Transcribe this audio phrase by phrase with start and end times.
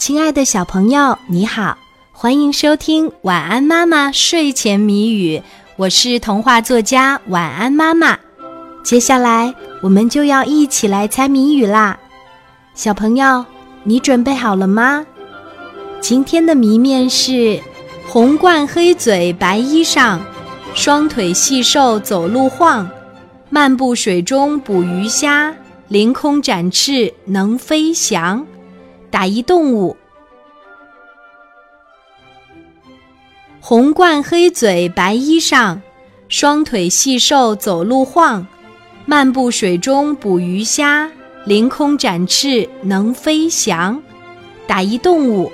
[0.00, 1.76] 亲爱的小朋友，你好，
[2.10, 5.36] 欢迎收听《晚安妈妈睡前谜语》，
[5.76, 8.18] 我是童话作家晚安妈妈。
[8.82, 11.98] 接下来我们就要一起来猜谜语啦，
[12.74, 13.44] 小朋友，
[13.84, 15.04] 你准备好了吗？
[16.00, 17.60] 今天的谜面是：
[18.06, 20.18] 红冠黑嘴白衣裳，
[20.74, 22.88] 双腿细瘦走路晃，
[23.50, 25.54] 漫步水中捕鱼虾，
[25.88, 28.46] 凌空展翅能飞翔。
[29.10, 29.96] 打一动物，
[33.60, 35.78] 红冠黑嘴白衣裳，
[36.28, 38.46] 双腿细瘦走路晃，
[39.06, 41.10] 漫步水中捕鱼虾，
[41.44, 44.00] 凌空展翅能飞翔。
[44.66, 45.50] 打一动物，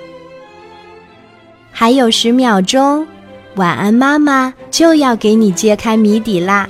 [1.71, 3.07] 还有十秒钟，
[3.55, 6.69] 晚安妈妈就要给你揭开谜底啦。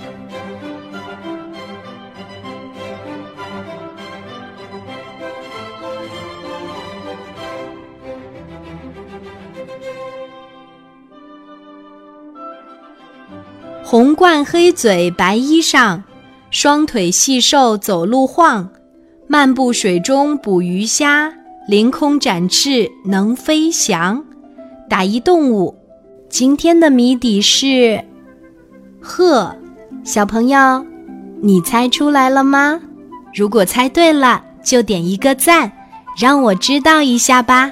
[13.89, 16.01] 红冠黑嘴白衣裳，
[16.51, 18.69] 双腿细瘦走路晃，
[19.27, 21.33] 漫步水中捕鱼虾，
[21.69, 24.21] 凌空展翅能飞翔。
[24.89, 25.73] 打一动物，
[26.27, 28.03] 今天的谜底是
[29.01, 29.55] 鹤。
[30.03, 30.85] 小朋友，
[31.41, 32.81] 你猜出来了吗？
[33.33, 35.71] 如果猜对了，就点一个赞，
[36.19, 37.71] 让我知道一下吧。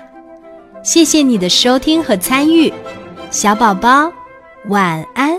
[0.82, 2.72] 谢谢你的收听和参与，
[3.30, 4.10] 小宝宝，
[4.70, 5.38] 晚安。